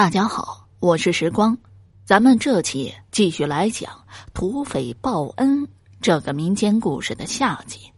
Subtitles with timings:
[0.00, 1.54] 大家好，我是时光，
[2.06, 3.90] 咱们这期继续来讲
[4.32, 5.68] 土匪报恩
[6.00, 7.92] 这个民间故事的下集。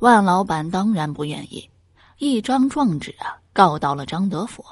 [0.00, 1.70] 万老板当然不愿意，
[2.18, 4.64] 一张状纸啊告到了张德福，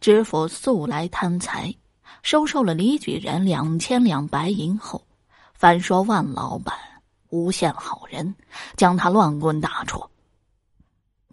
[0.00, 1.72] 知府素来贪财，
[2.24, 5.00] 收受了李举人两千两白银后，
[5.54, 6.76] 反说万老板
[7.28, 8.34] 诬陷好人，
[8.76, 10.04] 将他乱棍打出。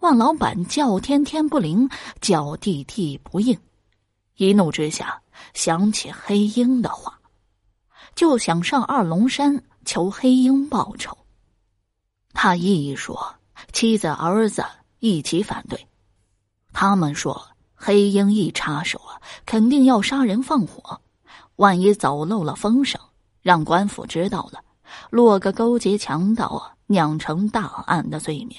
[0.00, 1.88] 万老板叫天天不灵，
[2.20, 3.58] 叫地地不应，
[4.36, 5.20] 一怒之下
[5.54, 7.18] 想起黑鹰的话，
[8.14, 11.18] 就想上二龙山求黑鹰报仇。
[12.32, 13.34] 他一说，
[13.72, 14.64] 妻子儿子
[15.00, 15.88] 一起反对，
[16.72, 21.00] 他们说黑鹰一插手啊，肯定要杀人放火，
[21.56, 23.00] 万一走漏了风声，
[23.42, 24.60] 让官府知道了，
[25.10, 28.56] 落个勾结强盗啊，酿成大案的罪名。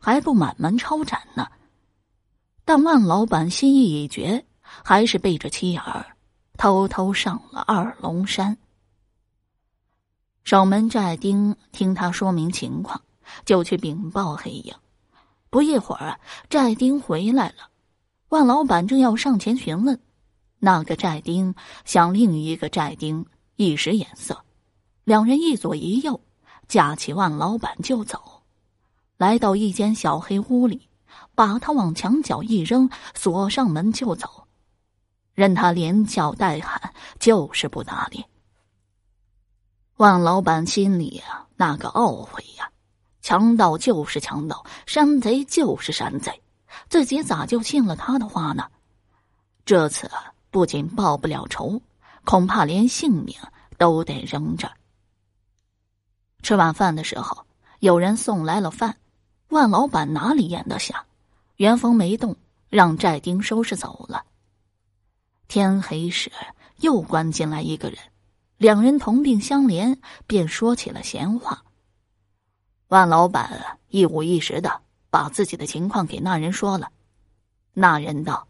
[0.00, 1.46] 还不满门抄斩呢。
[2.64, 6.16] 但万老板心意已决，还是背着妻儿，
[6.56, 8.56] 偷偷上了二龙山。
[10.44, 13.00] 守门寨丁听他说明情况，
[13.44, 14.74] 就去禀报黑鹰。
[15.50, 16.18] 不一会儿，
[16.50, 17.70] 寨丁回来了。
[18.28, 20.00] 万老板正要上前询问，
[20.58, 23.24] 那个寨丁向另一个寨丁
[23.56, 24.44] 一使眼色，
[25.04, 26.20] 两人一左一右，
[26.66, 28.33] 架起万老板就走。
[29.16, 30.88] 来到一间小黑屋里，
[31.34, 34.46] 把他往墙角一扔，锁上门就走，
[35.34, 38.24] 任他连叫带喊，就是不搭理。
[39.96, 42.68] 万老板心里啊，那个懊悔呀！
[43.22, 46.42] 强盗就是强盗，山贼就是山贼，
[46.88, 48.68] 自己咋就信了他的话呢？
[49.64, 50.10] 这次
[50.50, 51.80] 不仅报不了仇，
[52.24, 53.34] 恐怕连性命
[53.78, 54.74] 都得扔这儿。
[56.42, 57.46] 吃晚饭的时候，
[57.78, 58.94] 有人送来了饭。
[59.48, 61.06] 万老板哪里咽得下？
[61.56, 62.36] 元丰没动，
[62.68, 64.24] 让寨丁收拾走了。
[65.46, 66.32] 天黑时，
[66.78, 67.98] 又关进来一个人，
[68.56, 71.62] 两人同病相怜，便说起了闲话。
[72.88, 76.90] 万老板一五一十的把自己的情况给那人说了。
[77.72, 78.48] 那人道：“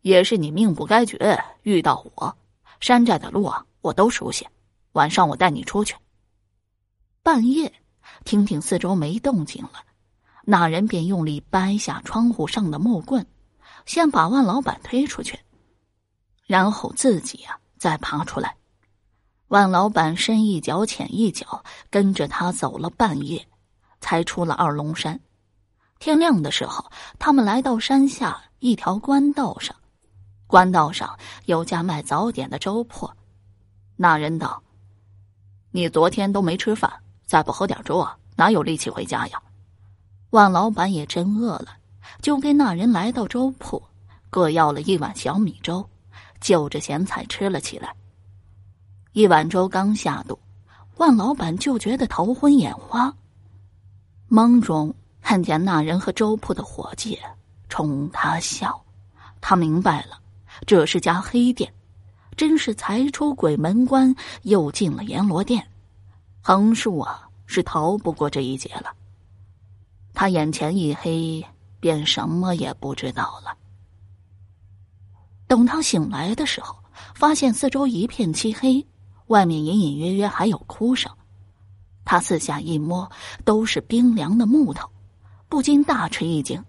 [0.00, 2.36] 也是你命不该绝，遇到我。
[2.80, 4.46] 山寨的路啊，我都熟悉。
[4.92, 5.94] 晚上我带你出去。”
[7.22, 7.72] 半夜。
[8.24, 9.84] 听听四周没动静了，
[10.44, 13.26] 那人便用力掰下窗户上的木棍，
[13.86, 15.38] 先把万老板推出去，
[16.46, 18.56] 然后自己呀再爬出来。
[19.48, 23.46] 万老板深一脚浅一脚跟着他走了半夜，
[24.00, 25.20] 才出了二龙山。
[25.98, 29.76] 天亮的时候，他们来到山下一条官道上，
[30.46, 33.10] 官道上有家卖早点的粥铺。
[33.94, 34.62] 那人道
[35.70, 36.90] ：“你昨天都没吃饭。”
[37.32, 39.40] 再不喝点粥啊，哪有力气回家呀？
[40.32, 41.68] 万老板也真饿了，
[42.20, 43.82] 就跟那人来到粥铺，
[44.28, 45.88] 各要了一碗小米粥，
[46.42, 47.94] 就着咸菜吃了起来。
[49.12, 50.38] 一碗粥刚下肚，
[50.98, 53.10] 万老板就觉得头昏眼花，
[54.28, 57.18] 梦中看见那人和粥铺的伙计
[57.70, 58.84] 冲他笑，
[59.40, 60.20] 他明白了，
[60.66, 61.72] 这是家黑店，
[62.36, 65.66] 真是才出鬼门关，又进了阎罗殿。
[66.44, 68.92] 横竖啊，是逃不过这一劫了。
[70.12, 71.46] 他眼前一黑，
[71.78, 73.56] 便什么也不知道了。
[75.46, 76.76] 等他醒来的时候，
[77.14, 78.84] 发现四周一片漆黑，
[79.28, 81.10] 外面隐隐约约还有哭声。
[82.04, 83.08] 他四下一摸，
[83.44, 84.90] 都是冰凉的木头，
[85.48, 86.62] 不禁大吃一惊。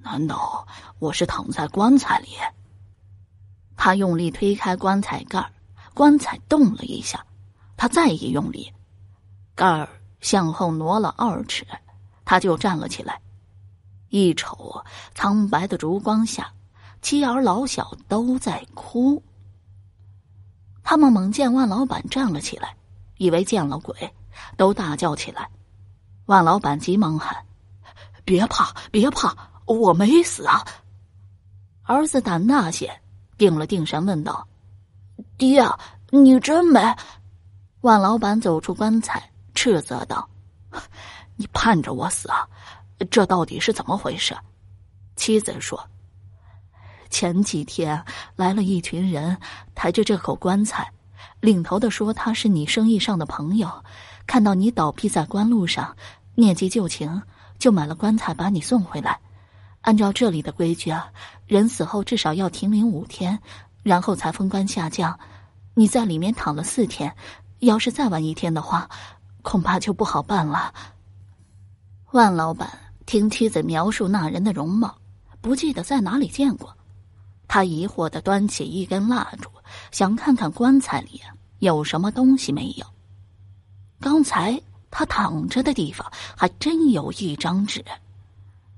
[0.00, 0.64] 难道
[1.00, 2.28] 我是躺在棺材里？
[3.74, 5.52] 他用力推开棺材盖
[5.92, 7.26] 棺材动了一下。
[7.76, 8.72] 他再一用力，
[9.54, 9.88] 盖儿
[10.20, 11.66] 向后挪了二尺，
[12.24, 13.20] 他就站了起来。
[14.08, 16.52] 一瞅，苍白的烛光下，
[17.02, 19.22] 妻儿老小都在哭。
[20.82, 22.76] 他们猛见万老板站了起来，
[23.16, 24.14] 以为见了鬼，
[24.56, 25.50] 都大叫起来。
[26.26, 27.44] 万老板急忙喊
[28.24, 29.36] ：“别怕，别怕，
[29.66, 30.64] 我没死啊！”
[31.84, 33.00] 儿子胆大些，
[33.36, 34.46] 定了定神，问道
[35.36, 35.62] ：“爹，
[36.10, 36.80] 你真没？”
[37.84, 40.26] 万老板走出棺材，斥责道
[41.36, 42.48] ：“你盼着我死啊？
[43.10, 44.34] 这到底是怎么回事？”
[45.16, 45.78] 妻子说
[47.10, 48.02] ：“前几天
[48.36, 49.36] 来了一群人，
[49.74, 50.90] 抬着这口棺材，
[51.40, 53.70] 领头的说他是你生意上的朋友，
[54.26, 55.94] 看到你倒闭在官路上，
[56.36, 57.20] 念及旧情，
[57.58, 59.20] 就买了棺材把你送回来。
[59.82, 61.06] 按照这里的规矩啊，
[61.46, 63.38] 人死后至少要停灵五天，
[63.82, 65.20] 然后才封棺下降。
[65.74, 67.14] 你在里面躺了四天。”
[67.60, 68.88] 要是再晚一天的话，
[69.42, 70.72] 恐怕就不好办了。
[72.12, 72.70] 万老板
[73.06, 74.96] 听妻子描述那人的容貌，
[75.40, 76.76] 不记得在哪里见过。
[77.48, 79.50] 他疑惑的端起一根蜡烛，
[79.90, 81.20] 想看看棺材里
[81.58, 82.86] 有什么东西没有。
[84.00, 84.60] 刚才
[84.90, 87.84] 他躺着的地方还真有一张纸，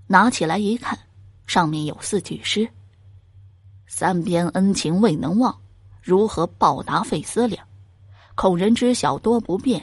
[0.06, 0.99] 拿起来一看，
[1.46, 2.69] 上面有四句诗
[3.87, 5.56] ：“三边恩情未能忘，
[6.02, 7.67] 如何报答费思量？
[8.37, 9.83] 恐人知晓多不便，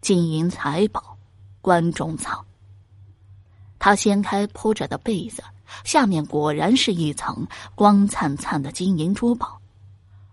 [0.00, 1.16] 金银财宝
[1.60, 2.42] 棺中藏。”
[3.78, 5.44] 他掀开铺着的被子，
[5.84, 9.60] 下面果然是一层光灿灿的金银珠宝。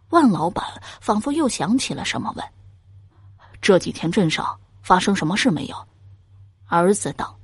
[0.09, 0.65] 万老板
[1.01, 2.45] 仿佛又想起了什么，问。
[3.61, 5.75] 这几天镇上发生什么事没有？
[6.67, 7.37] 儿子道：“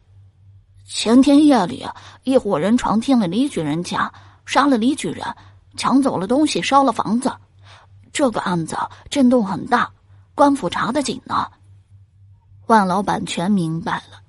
[0.87, 1.85] 前天夜里，
[2.23, 4.09] 一伙人闯进了李举人家，
[4.45, 5.25] 杀了李举人，
[5.75, 7.29] 抢走了东西，烧了房子。
[8.13, 8.77] 这个案子
[9.09, 9.91] 震动很大，
[10.35, 11.51] 官府查得紧呢。”
[12.67, 14.21] 万老板全明白了，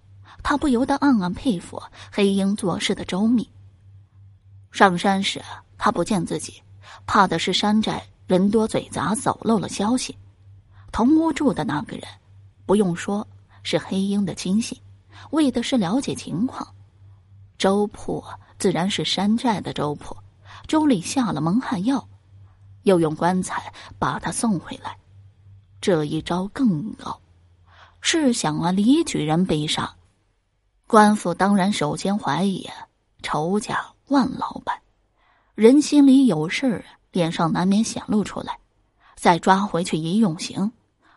[0.42, 3.48] 他不由得暗暗佩服黑鹰做事的周密。
[4.72, 5.40] 上山时
[5.78, 6.60] 他不见自己，
[7.06, 10.16] 怕的是山寨人多嘴杂，走漏了消息。
[10.90, 12.04] 同屋住的那个人，
[12.66, 13.26] 不用说，
[13.62, 14.76] 是黑鹰的亲信，
[15.30, 16.66] 为的是了解情况。
[17.56, 18.22] 周铺
[18.58, 20.16] 自然是山寨的周铺，
[20.66, 22.06] 周里下了蒙汗药，
[22.82, 24.96] 又用棺材把他送回来，
[25.84, 27.20] 这一招更高。
[28.00, 29.96] 试想啊，李举人被杀，
[30.86, 32.66] 官府当然首先怀疑
[33.20, 34.81] 仇家万老板，
[35.54, 38.58] 人心里有事儿，脸上难免显露出来，
[39.14, 40.72] 再抓回去一用刑。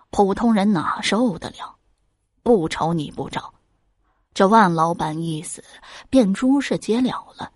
[0.10, 1.78] 普通人哪受得了？
[2.44, 3.54] 不愁你不着，
[4.34, 5.64] 这万老板一死，
[6.10, 7.54] 便诸事皆了了。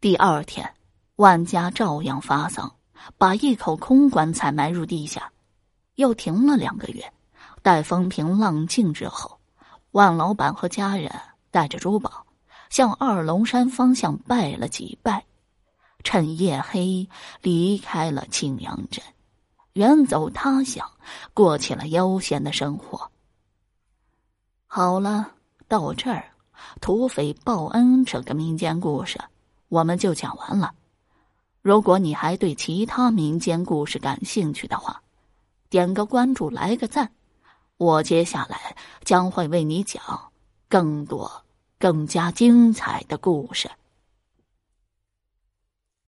[0.00, 0.74] 第二天，
[1.16, 2.72] 万家照样发丧，
[3.18, 5.32] 把一口空棺材埋入地下，
[5.96, 7.12] 又停了两个月。
[7.62, 9.38] 待风平浪静之后，
[9.90, 11.10] 万老板和家人
[11.50, 12.24] 带着珠宝，
[12.70, 15.24] 向二龙山方向拜了几拜，
[16.04, 17.08] 趁夜黑
[17.42, 19.02] 离开了青阳镇。
[19.72, 20.88] 远走他乡，
[21.34, 23.10] 过起了悠闲的生活。
[24.66, 25.32] 好了，
[25.66, 26.24] 到这儿，
[26.80, 29.20] 土匪报恩这个民间故事
[29.68, 30.72] 我们就讲完了。
[31.62, 35.02] 如果你还对其他民间故事感兴趣的话，
[35.68, 37.12] 点个关注，来个赞，
[37.76, 40.00] 我接下来将会为你讲
[40.68, 41.30] 更多、
[41.78, 43.70] 更加精彩的故事。